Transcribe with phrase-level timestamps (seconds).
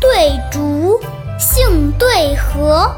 [0.00, 1.00] 对竹，
[1.38, 2.90] 杏对荷，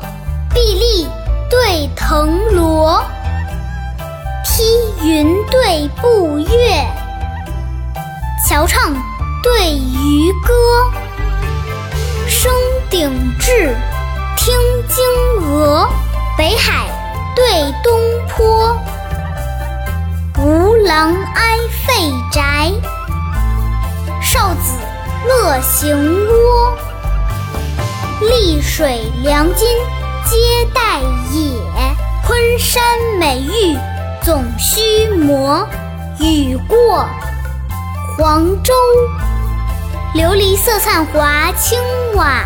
[0.53, 1.09] 碧荔
[1.49, 3.03] 对藤萝，
[4.45, 4.63] 梯
[5.03, 6.87] 云对步月，
[8.49, 8.93] 桥唱
[9.43, 10.91] 对渔歌，
[12.29, 12.53] 升
[12.91, 13.75] 鼎峙，
[14.37, 14.55] 听
[14.89, 15.89] 惊鹅，
[16.37, 16.87] 北海
[17.35, 17.99] 对东
[18.29, 18.77] 坡，
[20.39, 22.71] 吴郎哀废宅，
[24.21, 24.79] 少子
[25.27, 25.97] 乐行
[26.29, 26.77] 窝。
[28.21, 29.67] 丽水良金
[30.27, 30.37] 皆
[30.75, 31.01] 带
[31.33, 31.51] 野，
[32.27, 32.83] 昆山
[33.19, 33.79] 美玉
[34.23, 35.67] 总须磨。
[36.19, 37.09] 雨过
[38.19, 38.75] 黄州，
[40.15, 41.79] 琉璃色灿华青
[42.15, 42.45] 瓦。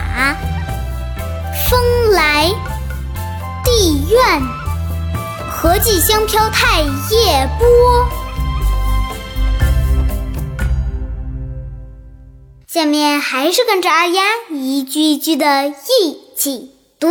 [1.68, 2.48] 风来
[3.64, 4.42] 地怨，
[5.50, 8.23] 何计香飘太液波。
[12.74, 17.08] 下面还是跟着二丫一句一句的一起读：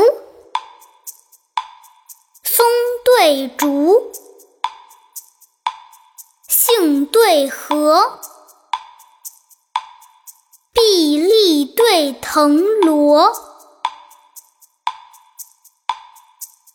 [2.43, 2.65] 松
[3.05, 4.11] 对竹，
[6.49, 8.19] 杏对荷，
[10.73, 13.31] 碧丽对藤萝，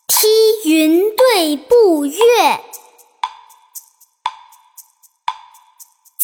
[0.06, 2.64] 梯云对步月，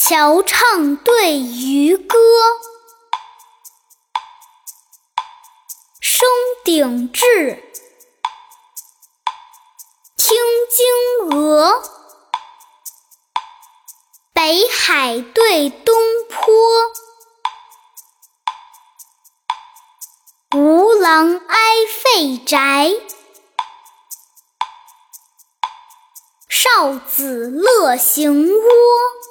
[0.06, 2.18] 桥唱对渔歌。
[5.98, 6.28] 升
[6.62, 7.62] 鼎峙，
[10.18, 10.36] 听
[10.68, 11.82] 惊鹅，
[14.34, 15.94] 北海对东
[16.28, 16.54] 坡，
[20.60, 21.56] 吴郎哀
[21.88, 22.92] 废宅，
[26.50, 29.23] 少子乐行窝。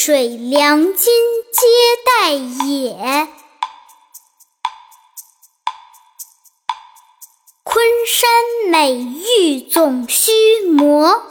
[0.00, 1.12] 水良津
[1.52, 1.66] 皆
[2.06, 3.28] 带也，
[7.64, 8.30] 昆山
[8.70, 10.30] 美玉总须
[10.70, 11.24] 磨。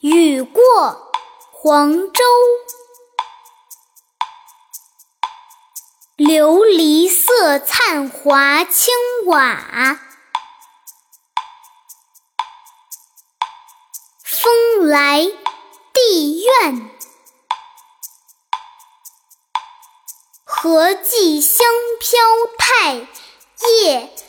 [0.00, 1.10] 雨过
[1.50, 2.22] 黄州，
[6.18, 8.92] 琉璃色灿华青
[9.24, 10.09] 瓦。
[14.90, 15.24] 来
[15.92, 16.90] 地怨，
[20.42, 21.64] 何计香
[22.00, 22.18] 飘
[22.58, 23.06] 太液
[24.08, 24.19] 波。